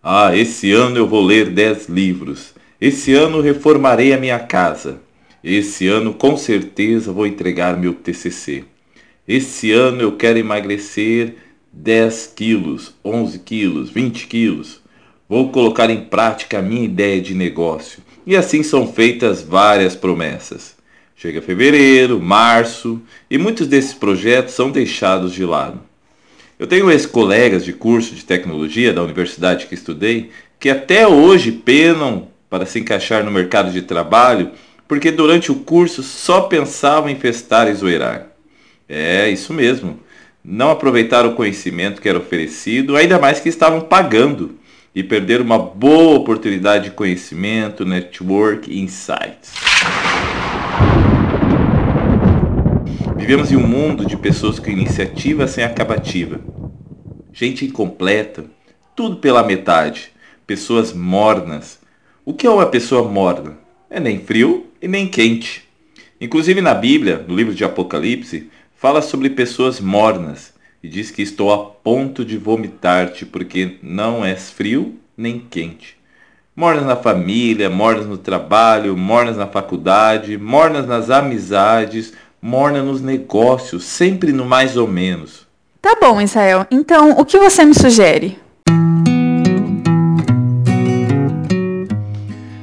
Ah, 0.05 0.36
esse 0.36 0.72
ano 0.72 0.97
eu 0.97 1.06
vou 1.06 1.25
ler 1.25 1.50
10 1.50 1.89
livros. 1.89 2.55
Esse 2.81 3.14
ano 3.14 3.41
reformarei 3.41 4.12
a 4.12 4.19
minha 4.19 4.41
casa. 4.41 5.00
Esse 5.45 5.86
ano 5.86 6.12
com 6.12 6.36
certeza 6.36 7.12
vou 7.12 7.25
entregar 7.25 7.77
meu 7.77 7.95
TCC. 7.95 8.64
Esse 9.28 9.70
ano 9.70 10.03
eu 10.03 10.17
quero 10.17 10.41
emagrecer 10.41 11.36
10 11.73 12.33
quilos, 12.35 12.92
11 13.05 13.39
quilos, 13.39 13.90
20 13.90 14.27
quilos. 14.27 14.80
Vou 15.29 15.52
colocar 15.52 15.89
em 15.89 16.01
prática 16.01 16.58
a 16.58 16.63
minha 16.63 16.84
ideia 16.84 17.20
de 17.20 17.33
negócio. 17.33 18.02
E 18.27 18.34
assim 18.34 18.64
são 18.64 18.92
feitas 18.92 19.40
várias 19.40 19.95
promessas. 19.95 20.74
Chega 21.14 21.40
fevereiro, 21.40 22.20
março 22.20 23.01
e 23.30 23.39
muitos 23.39 23.69
desses 23.69 23.95
projetos 23.95 24.55
são 24.55 24.69
deixados 24.73 25.33
de 25.33 25.45
lado. 25.45 25.92
Eu 26.62 26.68
tenho 26.68 26.89
ex-colegas 26.92 27.64
de 27.64 27.73
curso 27.73 28.14
de 28.14 28.24
tecnologia 28.24 28.92
da 28.92 29.02
universidade 29.02 29.67
que 29.67 29.74
estudei 29.74 30.30
que 30.61 30.70
até 30.70 31.08
hoje 31.08 31.50
penam 31.50 32.28
para 32.48 32.64
se 32.64 32.78
encaixar 32.78 33.24
no 33.24 33.33
mercado 33.33 33.73
de 33.73 33.83
trabalho 33.83 34.52
porque 34.86 35.11
durante 35.11 35.51
o 35.51 35.56
curso 35.56 36.05
só 36.05 36.42
pensavam 36.42 37.11
em 37.11 37.17
festar 37.17 37.68
e 37.68 37.74
zoeirar. 37.74 38.28
É, 38.89 39.28
isso 39.28 39.52
mesmo. 39.52 39.98
Não 40.45 40.70
aproveitaram 40.70 41.30
o 41.30 41.34
conhecimento 41.34 42.01
que 42.01 42.08
era 42.08 42.18
oferecido, 42.18 42.96
ainda 42.96 43.18
mais 43.18 43.40
que 43.40 43.48
estavam 43.48 43.80
pagando 43.80 44.56
e 44.95 45.02
perder 45.02 45.40
uma 45.40 45.58
boa 45.58 46.14
oportunidade 46.14 46.84
de 46.84 46.90
conhecimento, 46.92 47.84
network 47.84 48.70
e 48.70 48.80
insights. 48.80 49.52
Vivemos 53.22 53.52
em 53.52 53.56
um 53.56 53.64
mundo 53.64 54.05
de 54.05 54.16
pessoas 54.16 54.58
com 54.58 54.68
iniciativa 54.68 55.46
sem 55.46 55.62
acabativa. 55.62 56.40
Gente 57.33 57.64
incompleta, 57.64 58.46
tudo 58.96 59.18
pela 59.18 59.44
metade. 59.44 60.10
Pessoas 60.44 60.92
mornas. 60.92 61.78
O 62.24 62.34
que 62.34 62.48
é 62.48 62.50
uma 62.50 62.66
pessoa 62.66 63.08
morna? 63.08 63.56
É 63.88 64.00
nem 64.00 64.18
frio 64.18 64.66
e 64.83 64.88
nem 64.88 65.06
quente. 65.06 65.62
Inclusive 66.20 66.60
na 66.60 66.74
Bíblia, 66.74 67.24
no 67.28 67.36
livro 67.36 67.55
de 67.55 67.64
Apocalipse, 67.64 68.50
fala 68.74 69.00
sobre 69.00 69.30
pessoas 69.30 69.78
mornas 69.78 70.52
e 70.83 70.89
diz 70.89 71.12
que 71.12 71.22
estou 71.22 71.52
a 71.52 71.58
ponto 71.64 72.24
de 72.24 72.36
vomitar-te, 72.36 73.24
porque 73.24 73.77
não 73.84 74.24
és 74.24 74.50
frio 74.50 74.96
nem 75.16 75.39
quente. 75.39 75.96
Mornas 76.56 76.84
na 76.84 76.96
família, 76.96 77.70
mornas 77.70 78.04
no 78.04 78.18
trabalho, 78.18 78.96
mornas 78.96 79.36
na 79.36 79.46
faculdade, 79.46 80.36
mornas 80.36 80.89
nas 80.89 81.08
amizades, 81.08 82.12
morna 82.42 82.83
nos 82.83 83.01
negócios, 83.01 83.85
sempre 83.85 84.33
no 84.33 84.45
mais 84.45 84.77
ou 84.77 84.89
menos. 84.89 85.47
Tá 85.80 85.97
bom, 86.01 86.20
Israel. 86.20 86.67
Então, 86.70 87.13
o 87.13 87.25
que 87.25 87.39
você 87.39 87.64
me 87.64 87.75
sugere? 87.75 88.36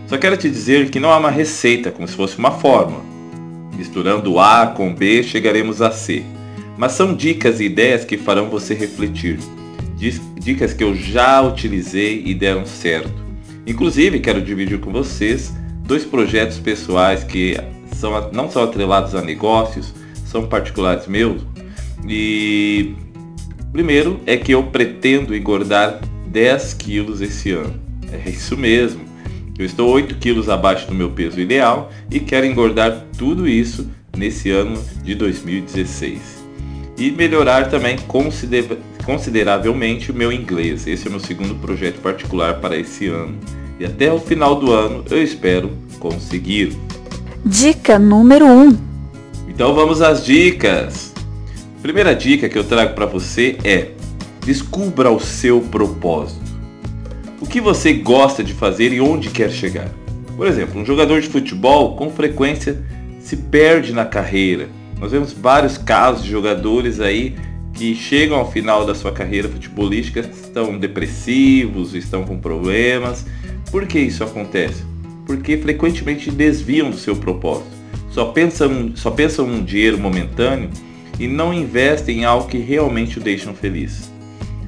Só 0.07 0.17
quero 0.17 0.37
te 0.37 0.49
dizer 0.49 0.89
que 0.91 0.99
não 0.99 1.09
há 1.09 1.17
uma 1.17 1.31
receita 1.31 1.89
como 1.91 2.07
se 2.07 2.15
fosse 2.15 2.37
uma 2.37 2.51
fórmula. 2.51 3.01
Misturando 3.75 4.37
A 4.39 4.67
com 4.67 4.93
B, 4.93 5.23
chegaremos 5.23 5.81
a 5.81 5.89
C 5.89 6.23
mas 6.79 6.93
são 6.93 7.13
dicas 7.13 7.59
e 7.59 7.65
ideias 7.65 8.05
que 8.05 8.17
farão 8.17 8.49
você 8.49 8.73
refletir. 8.73 9.37
Dicas 10.39 10.73
que 10.73 10.81
eu 10.81 10.95
já 10.95 11.41
utilizei 11.41 12.23
e 12.25 12.33
deram 12.33 12.65
certo. 12.65 13.11
Inclusive, 13.67 14.21
quero 14.21 14.41
dividir 14.41 14.79
com 14.79 14.89
vocês 14.89 15.53
dois 15.83 16.05
projetos 16.05 16.57
pessoais 16.57 17.21
que 17.21 17.57
são, 17.99 18.31
não 18.31 18.49
são 18.49 18.63
atrelados 18.63 19.13
a 19.13 19.21
negócios, 19.21 19.93
são 20.25 20.47
particulares 20.47 21.05
meus. 21.05 21.41
E 22.07 22.95
primeiro 23.73 24.21
é 24.25 24.37
que 24.37 24.53
eu 24.53 24.63
pretendo 24.63 25.35
engordar 25.35 25.99
10 26.27 26.73
quilos 26.75 27.19
esse 27.21 27.51
ano. 27.51 27.73
É 28.11 28.29
isso 28.29 28.55
mesmo. 28.57 29.01
Eu 29.57 29.65
estou 29.65 29.89
8 29.89 30.15
quilos 30.15 30.49
abaixo 30.49 30.87
do 30.87 30.95
meu 30.95 31.11
peso 31.11 31.39
ideal 31.39 31.91
e 32.09 32.19
quero 32.21 32.45
engordar 32.45 33.05
tudo 33.17 33.45
isso 33.45 33.89
nesse 34.15 34.49
ano 34.49 34.81
de 35.03 35.13
2016 35.15 36.39
e 36.97 37.11
melhorar 37.11 37.69
também 37.69 37.97
consider 38.07 38.77
consideravelmente 39.05 40.11
o 40.11 40.13
meu 40.13 40.31
inglês. 40.31 40.85
Esse 40.87 41.07
é 41.07 41.09
o 41.09 41.11
meu 41.11 41.19
segundo 41.19 41.55
projeto 41.55 41.99
particular 41.99 42.55
para 42.55 42.77
esse 42.77 43.07
ano. 43.07 43.37
E 43.79 43.85
até 43.85 44.11
o 44.11 44.19
final 44.19 44.55
do 44.55 44.71
ano 44.71 45.03
eu 45.09 45.21
espero 45.21 45.71
conseguir. 45.99 46.77
Dica 47.45 47.97
número 47.97 48.45
1. 48.45 48.49
Um. 48.49 48.77
Então 49.47 49.73
vamos 49.73 50.01
às 50.01 50.25
dicas. 50.25 51.13
Primeira 51.81 52.15
dica 52.15 52.49
que 52.49 52.57
eu 52.57 52.63
trago 52.63 52.93
para 52.93 53.05
você 53.05 53.57
é: 53.63 53.91
descubra 54.45 55.11
o 55.11 55.19
seu 55.19 55.61
propósito. 55.61 56.49
O 57.39 57.47
que 57.47 57.61
você 57.61 57.93
gosta 57.93 58.43
de 58.43 58.53
fazer 58.53 58.91
e 58.91 58.99
onde 58.99 59.29
quer 59.29 59.49
chegar? 59.49 59.89
Por 60.35 60.47
exemplo, 60.47 60.79
um 60.79 60.85
jogador 60.85 61.21
de 61.21 61.29
futebol 61.29 61.95
com 61.95 62.09
frequência 62.09 62.83
se 63.19 63.37
perde 63.37 63.93
na 63.93 64.05
carreira, 64.05 64.67
nós 64.99 65.11
vemos 65.13 65.31
vários 65.31 65.77
casos 65.77 66.25
de 66.25 66.31
jogadores 66.31 66.99
aí 66.99 67.35
que 67.73 67.95
chegam 67.95 68.37
ao 68.37 68.51
final 68.51 68.85
da 68.85 68.93
sua 68.93 69.11
carreira 69.11 69.47
futebolística, 69.47 70.19
estão 70.19 70.77
depressivos, 70.77 71.95
estão 71.95 72.25
com 72.25 72.37
problemas. 72.37 73.25
Por 73.71 73.87
que 73.87 73.99
isso 73.99 74.23
acontece? 74.23 74.83
Porque 75.29 75.59
frequentemente 75.59 76.31
desviam 76.31 76.89
do 76.89 76.97
seu 76.97 77.15
propósito. 77.15 77.69
Só 78.09 78.25
pensam, 78.25 78.93
só 78.95 79.11
pensam 79.11 79.45
num 79.45 79.63
dinheiro 79.63 79.95
momentâneo 79.95 80.71
e 81.19 81.27
não 81.27 81.53
investem 81.53 82.21
em 82.21 82.25
algo 82.25 82.47
que 82.47 82.57
realmente 82.57 83.19
o 83.19 83.21
deixam 83.21 83.53
feliz. 83.53 84.09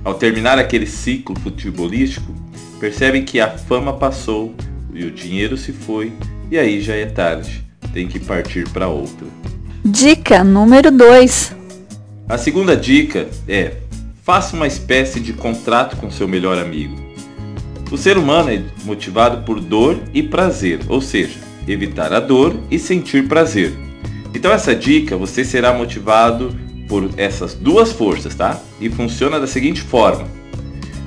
Ao 0.03 0.13
terminar 0.13 0.59
aquele 0.59 0.85
ciclo 0.85 1.35
futebolístico, 1.39 2.31
percebem 2.79 3.25
que 3.25 3.39
a 3.39 3.49
fama 3.49 3.93
passou 3.93 4.53
e 4.93 5.03
o 5.03 5.09
dinheiro 5.09 5.57
se 5.57 5.71
foi 5.71 6.13
e 6.51 6.59
aí 6.59 6.79
já 6.79 6.93
é 6.93 7.07
tarde 7.07 7.65
tem 7.91 8.07
que 8.07 8.19
partir 8.19 8.69
para 8.69 8.87
outra. 8.87 9.25
Dica 9.83 10.43
número 10.43 10.91
2. 10.91 11.55
A 12.29 12.37
segunda 12.37 12.77
dica 12.77 13.27
é: 13.47 13.77
faça 14.21 14.55
uma 14.55 14.67
espécie 14.67 15.19
de 15.19 15.33
contrato 15.33 15.97
com 15.97 16.11
seu 16.11 16.27
melhor 16.27 16.59
amigo. 16.59 17.10
O 17.91 17.97
ser 17.97 18.17
humano 18.17 18.49
é 18.49 18.63
motivado 18.85 19.43
por 19.43 19.59
dor 19.59 19.99
e 20.13 20.23
prazer, 20.23 20.79
ou 20.87 21.01
seja, 21.01 21.37
evitar 21.67 22.13
a 22.13 22.21
dor 22.21 22.55
e 22.71 22.79
sentir 22.79 23.27
prazer. 23.27 23.73
Então 24.33 24.49
essa 24.49 24.73
dica 24.73 25.17
você 25.17 25.43
será 25.43 25.73
motivado 25.73 26.57
por 26.87 27.09
essas 27.17 27.53
duas 27.53 27.91
forças, 27.91 28.33
tá? 28.33 28.57
E 28.79 28.89
funciona 28.89 29.41
da 29.41 29.45
seguinte 29.45 29.81
forma. 29.81 30.25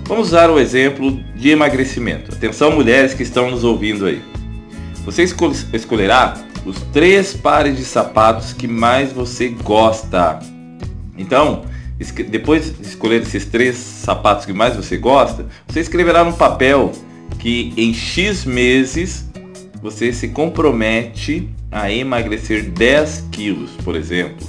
Vamos 0.06 0.28
usar 0.28 0.50
o 0.50 0.60
exemplo 0.60 1.10
de 1.34 1.48
emagrecimento. 1.48 2.34
Atenção 2.34 2.70
mulheres 2.72 3.14
que 3.14 3.22
estão 3.22 3.50
nos 3.50 3.64
ouvindo 3.64 4.04
aí. 4.04 4.22
Você 5.06 5.22
escolherá 5.72 6.34
os 6.66 6.80
três 6.92 7.32
pares 7.32 7.78
de 7.78 7.84
sapatos 7.84 8.52
que 8.52 8.68
mais 8.68 9.10
você 9.10 9.48
gosta. 9.48 10.38
Então, 11.16 11.64
depois 12.28 12.76
de 12.76 12.86
escolher 12.86 13.22
esses 13.22 13.44
três 13.44 13.76
sapatos 13.76 14.44
que 14.44 14.52
mais 14.52 14.76
você 14.76 14.96
gosta, 14.96 15.46
você 15.66 15.80
escreverá 15.80 16.24
no 16.24 16.32
papel 16.32 16.92
que 17.38 17.72
em 17.76 17.94
X 17.94 18.44
meses 18.44 19.28
você 19.80 20.12
se 20.12 20.28
compromete 20.28 21.48
a 21.70 21.90
emagrecer 21.92 22.70
10 22.70 23.28
quilos, 23.30 23.70
por 23.84 23.96
exemplo. 23.96 24.46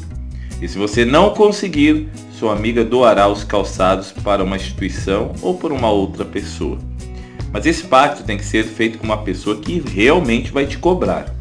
E 0.62 0.68
se 0.68 0.77
você 0.77 1.03
não 1.03 1.31
conseguir, 1.31 2.09
sua 2.31 2.53
amiga 2.53 2.83
doará 2.83 3.27
os 3.27 3.44
calçados 3.44 4.12
para 4.12 4.44
uma 4.44 4.56
instituição 4.56 5.33
ou 5.41 5.56
por 5.56 5.71
uma 5.71 5.89
outra 5.89 6.24
pessoa. 6.24 6.80
Mas 7.51 7.65
esse 7.65 7.83
pacto 7.83 8.24
tem 8.24 8.38
que 8.38 8.45
ser 8.45 8.63
feito 8.63 8.98
com 8.98 9.06
uma 9.06 9.24
pessoa 9.24 9.57
que 9.57 9.80
realmente 9.80 10.51
vai 10.51 10.65
te 10.65 10.77
cobrar. 10.77 11.33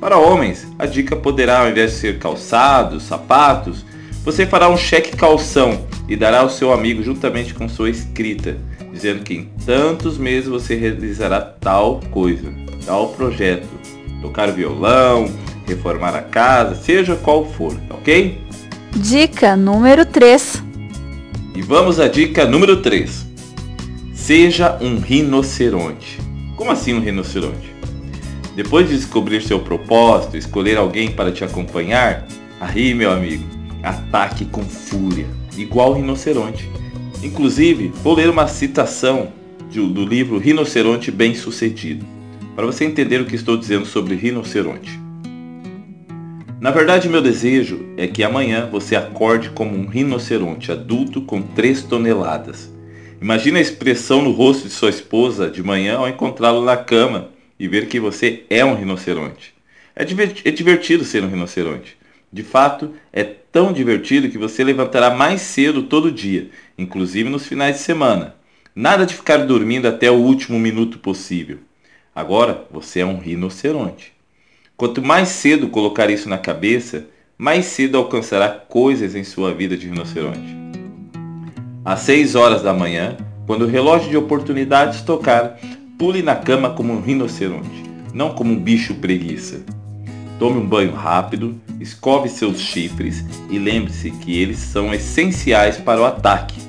Para 0.00 0.18
homens, 0.18 0.66
a 0.78 0.86
dica 0.86 1.16
poderá, 1.16 1.60
ao 1.60 1.70
invés 1.70 1.92
de 1.92 1.98
ser 1.98 2.18
calçados, 2.18 3.04
sapatos, 3.04 3.84
você 4.24 4.46
fará 4.46 4.70
um 4.70 4.76
cheque 4.76 5.14
calção 5.14 5.86
e 6.08 6.16
dará 6.16 6.40
ao 6.40 6.48
seu 6.48 6.72
amigo 6.72 7.02
juntamente 7.02 7.52
com 7.52 7.68
sua 7.68 7.90
escrita, 7.90 8.56
dizendo 8.90 9.22
que 9.22 9.34
em 9.34 9.44
tantos 9.66 10.16
meses 10.16 10.48
você 10.48 10.74
realizará 10.74 11.40
tal 11.40 12.00
coisa, 12.10 12.52
tal 12.86 13.08
projeto, 13.10 13.68
tocar 14.22 14.50
violão, 14.50 15.30
reformar 15.66 16.16
a 16.16 16.22
casa, 16.22 16.74
seja 16.74 17.16
qual 17.16 17.44
for, 17.44 17.78
ok? 17.90 18.40
Dica 18.96 19.56
número 19.56 20.06
3. 20.06 20.62
E 21.54 21.60
vamos 21.60 22.00
à 22.00 22.08
dica 22.08 22.46
número 22.46 22.80
3. 22.80 23.26
Seja 24.14 24.78
um 24.80 24.98
rinoceronte. 24.98 26.18
Como 26.56 26.70
assim 26.70 26.94
um 26.94 27.00
rinoceronte? 27.00 27.74
Depois 28.56 28.88
de 28.88 28.96
descobrir 28.96 29.42
seu 29.42 29.60
propósito, 29.60 30.36
escolher 30.36 30.78
alguém 30.78 31.10
para 31.10 31.32
te 31.32 31.44
acompanhar, 31.44 32.26
aí, 32.60 32.94
meu 32.94 33.10
amigo, 33.10 33.44
ataque 33.84 34.44
com 34.46 34.62
fúria, 34.62 35.26
igual 35.56 35.90
o 35.90 35.94
rinoceronte. 35.94 36.68
Inclusive, 37.22 37.88
vou 38.02 38.14
ler 38.14 38.28
uma 38.28 38.48
citação 38.48 39.32
do 39.70 40.04
livro 40.04 40.38
Rinoceronte 40.38 41.10
Bem 41.10 41.34
Sucedido, 41.34 42.06
para 42.54 42.66
você 42.66 42.84
entender 42.84 43.20
o 43.20 43.24
que 43.24 43.34
estou 43.34 43.56
dizendo 43.56 43.84
sobre 43.84 44.14
rinoceronte. 44.14 45.00
Na 46.60 46.70
verdade, 46.70 47.08
meu 47.08 47.20
desejo 47.20 47.84
é 47.96 48.06
que 48.06 48.22
amanhã 48.22 48.68
você 48.70 48.94
acorde 48.94 49.50
como 49.50 49.76
um 49.76 49.86
rinoceronte 49.86 50.70
adulto 50.70 51.20
com 51.20 51.42
3 51.42 51.82
toneladas. 51.82 52.72
Imagine 53.20 53.58
a 53.58 53.62
expressão 53.62 54.22
no 54.22 54.30
rosto 54.30 54.68
de 54.68 54.72
sua 54.72 54.90
esposa 54.90 55.50
de 55.50 55.62
manhã 55.62 55.96
ao 55.96 56.08
encontrá-lo 56.08 56.64
na 56.64 56.76
cama 56.76 57.30
e 57.58 57.66
ver 57.66 57.86
que 57.88 57.98
você 57.98 58.44
é 58.48 58.64
um 58.64 58.74
rinoceronte. 58.74 59.54
É, 59.96 60.02
é 60.02 60.50
divertido 60.50 61.04
ser 61.04 61.24
um 61.24 61.28
rinoceronte. 61.28 61.96
De 62.34 62.42
fato, 62.42 62.90
é 63.12 63.22
tão 63.22 63.72
divertido 63.72 64.28
que 64.28 64.36
você 64.36 64.64
levantará 64.64 65.08
mais 65.08 65.40
cedo 65.40 65.84
todo 65.84 66.10
dia, 66.10 66.50
inclusive 66.76 67.30
nos 67.30 67.46
finais 67.46 67.76
de 67.76 67.82
semana. 67.82 68.34
Nada 68.74 69.06
de 69.06 69.14
ficar 69.14 69.36
dormindo 69.46 69.86
até 69.86 70.10
o 70.10 70.16
último 70.16 70.58
minuto 70.58 70.98
possível. 70.98 71.58
Agora 72.12 72.66
você 72.72 72.98
é 72.98 73.06
um 73.06 73.20
rinoceronte. 73.20 74.12
Quanto 74.76 75.00
mais 75.00 75.28
cedo 75.28 75.68
colocar 75.68 76.10
isso 76.10 76.28
na 76.28 76.36
cabeça, 76.36 77.06
mais 77.38 77.66
cedo 77.66 77.98
alcançará 77.98 78.48
coisas 78.48 79.14
em 79.14 79.22
sua 79.22 79.54
vida 79.54 79.76
de 79.76 79.86
rinoceronte. 79.86 80.56
Às 81.84 82.00
6 82.00 82.34
horas 82.34 82.62
da 82.62 82.74
manhã, 82.74 83.16
quando 83.46 83.62
o 83.62 83.68
relógio 83.68 84.10
de 84.10 84.16
oportunidades 84.16 85.02
tocar, 85.02 85.56
pule 85.96 86.20
na 86.20 86.34
cama 86.34 86.70
como 86.70 86.94
um 86.94 87.00
rinoceronte, 87.00 87.84
não 88.12 88.34
como 88.34 88.52
um 88.52 88.58
bicho 88.58 88.94
preguiça. 88.94 89.64
Tome 90.38 90.58
um 90.58 90.66
banho 90.66 90.92
rápido, 90.92 91.54
escove 91.80 92.28
seus 92.28 92.58
chifres 92.58 93.24
e 93.48 93.58
lembre-se 93.58 94.10
que 94.10 94.36
eles 94.36 94.58
são 94.58 94.92
essenciais 94.92 95.76
para 95.76 96.00
o 96.00 96.04
ataque. 96.04 96.60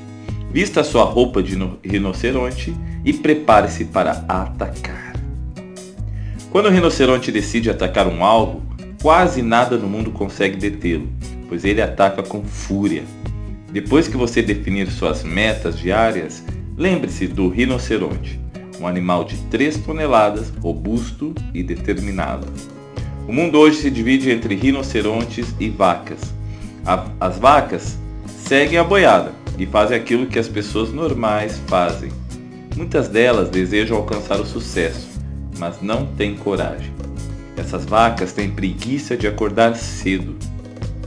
Vista 0.51 0.83
sua 0.83 1.03
roupa 1.03 1.41
de 1.41 1.57
rinoceronte 1.83 2.75
e 3.03 3.11
prepare-se 3.11 3.85
para 3.85 4.23
atacar. 4.29 5.13
Quando 6.51 6.67
o 6.67 6.71
rinoceronte 6.71 7.31
decide 7.31 7.69
atacar 7.69 8.07
um 8.07 8.23
alvo, 8.23 8.61
quase 9.01 9.41
nada 9.41 9.77
no 9.77 9.87
mundo 9.87 10.11
consegue 10.11 10.55
detê-lo, 10.55 11.09
pois 11.49 11.65
ele 11.65 11.81
ataca 11.81 12.23
com 12.23 12.43
fúria. 12.43 13.03
Depois 13.71 14.07
que 14.07 14.15
você 14.15 14.41
definir 14.41 14.89
suas 14.89 15.23
metas 15.23 15.77
diárias, 15.77 16.43
lembre-se 16.77 17.27
do 17.27 17.49
rinoceronte, 17.49 18.39
um 18.79 18.87
animal 18.87 19.25
de 19.25 19.35
3 19.49 19.77
toneladas, 19.79 20.49
robusto 20.61 21.33
e 21.53 21.61
determinado. 21.61 22.47
O 23.27 23.33
mundo 23.33 23.57
hoje 23.57 23.77
se 23.77 23.89
divide 23.89 24.29
entre 24.29 24.53
rinocerontes 24.53 25.55
e 25.59 25.67
vacas. 25.67 26.19
as 27.19 27.39
vacas 27.39 27.97
seguem 28.27 28.77
a 28.77 28.83
boiada 28.83 29.33
e 29.57 29.65
fazem 29.65 29.97
aquilo 29.97 30.27
que 30.27 30.37
as 30.37 30.47
pessoas 30.47 30.93
normais 30.93 31.59
fazem. 31.65 32.11
Muitas 32.75 33.07
delas 33.07 33.49
desejam 33.49 33.97
alcançar 33.97 34.39
o 34.39 34.45
sucesso, 34.45 35.07
mas 35.57 35.81
não 35.81 36.05
têm 36.05 36.35
coragem. 36.35 36.93
Essas 37.57 37.83
vacas 37.83 38.31
têm 38.31 38.51
preguiça 38.51 39.17
de 39.17 39.27
acordar 39.27 39.75
cedo. 39.75 40.35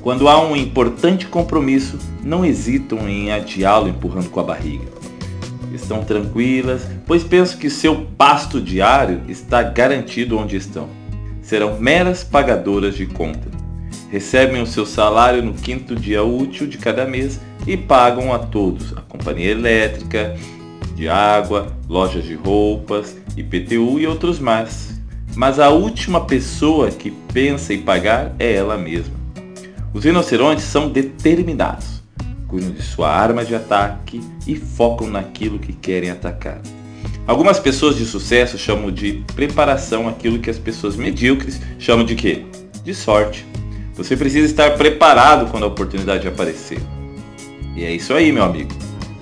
Quando 0.00 0.28
há 0.28 0.44
um 0.44 0.56
importante 0.56 1.26
compromisso, 1.26 1.98
não 2.24 2.44
hesitam 2.44 3.08
em 3.08 3.30
adiá-lo 3.30 3.88
empurrando 3.88 4.30
com 4.30 4.40
a 4.40 4.44
barriga. 4.44 4.86
Estão 5.72 6.02
tranquilas, 6.02 6.82
pois 7.06 7.22
pensam 7.22 7.58
que 7.58 7.70
seu 7.70 8.06
pasto 8.16 8.60
diário 8.60 9.20
está 9.28 9.62
garantido 9.62 10.36
onde 10.36 10.56
estão. 10.56 10.88
Serão 11.48 11.80
meras 11.80 12.22
pagadoras 12.22 12.94
de 12.94 13.06
conta. 13.06 13.48
Recebem 14.10 14.60
o 14.60 14.66
seu 14.66 14.84
salário 14.84 15.42
no 15.42 15.54
quinto 15.54 15.96
dia 15.96 16.22
útil 16.22 16.66
de 16.66 16.76
cada 16.76 17.06
mês 17.06 17.40
e 17.66 17.74
pagam 17.74 18.34
a 18.34 18.38
todos, 18.38 18.92
a 18.92 19.00
companhia 19.00 19.52
elétrica, 19.52 20.36
de 20.94 21.08
água, 21.08 21.74
lojas 21.88 22.24
de 22.24 22.34
roupas, 22.34 23.16
IPTU 23.34 23.98
e 23.98 24.06
outros 24.06 24.38
mais. 24.38 25.00
Mas 25.34 25.58
a 25.58 25.70
última 25.70 26.26
pessoa 26.26 26.90
que 26.90 27.10
pensa 27.32 27.72
em 27.72 27.80
pagar 27.80 28.34
é 28.38 28.52
ela 28.52 28.76
mesma. 28.76 29.14
Os 29.94 30.04
rinocerontes 30.04 30.64
são 30.64 30.90
determinados, 30.90 32.02
cuidam 32.46 32.72
de 32.72 32.82
sua 32.82 33.08
arma 33.08 33.42
de 33.42 33.54
ataque 33.54 34.20
e 34.46 34.54
focam 34.54 35.08
naquilo 35.08 35.58
que 35.58 35.72
querem 35.72 36.10
atacar. 36.10 36.60
Algumas 37.28 37.60
pessoas 37.60 37.94
de 37.94 38.04
sucesso 38.06 38.56
chamam 38.56 38.90
de 38.90 39.22
preparação 39.36 40.08
aquilo 40.08 40.38
que 40.38 40.48
as 40.48 40.58
pessoas 40.58 40.96
medíocres 40.96 41.60
chamam 41.78 42.02
de 42.02 42.14
quê? 42.14 42.46
De 42.82 42.94
sorte. 42.94 43.44
Você 43.92 44.16
precisa 44.16 44.46
estar 44.46 44.78
preparado 44.78 45.50
quando 45.50 45.64
a 45.64 45.66
oportunidade 45.66 46.26
aparecer. 46.26 46.80
E 47.76 47.84
é 47.84 47.92
isso 47.92 48.14
aí, 48.14 48.32
meu 48.32 48.44
amigo. 48.44 48.70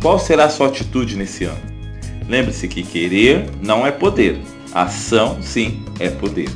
Qual 0.00 0.20
será 0.20 0.44
a 0.44 0.48
sua 0.48 0.68
atitude 0.68 1.16
nesse 1.16 1.46
ano? 1.46 1.58
Lembre-se 2.28 2.68
que 2.68 2.84
querer 2.84 3.50
não 3.60 3.84
é 3.84 3.90
poder. 3.90 4.38
Ação, 4.72 5.42
sim, 5.42 5.82
é 5.98 6.08
poder. 6.08 6.48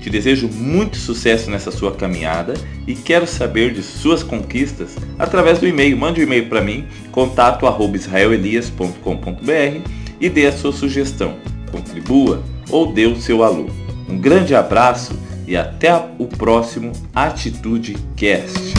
Te 0.00 0.08
desejo 0.08 0.48
muito 0.48 0.96
sucesso 0.96 1.50
nessa 1.50 1.70
sua 1.70 1.92
caminhada 1.92 2.54
e 2.86 2.94
quero 2.94 3.26
saber 3.26 3.74
de 3.74 3.82
suas 3.82 4.22
conquistas 4.22 4.96
através 5.18 5.58
do 5.58 5.68
e-mail. 5.68 5.98
Mande 5.98 6.22
um 6.22 6.24
e-mail 6.24 6.48
para 6.48 6.62
mim, 6.62 6.86
contato@israelelias.com.br 7.12 9.97
e 10.20 10.28
dê 10.28 10.46
a 10.46 10.52
sua 10.52 10.72
sugestão. 10.72 11.36
Contribua 11.70 12.42
ou 12.70 12.92
dê 12.92 13.06
o 13.06 13.20
seu 13.20 13.42
alô. 13.42 13.66
Um 14.08 14.18
grande 14.18 14.54
abraço 14.54 15.18
e 15.46 15.56
até 15.56 15.94
o 16.18 16.26
próximo 16.26 16.92
Atitude 17.14 17.96
Cast. 18.16 18.77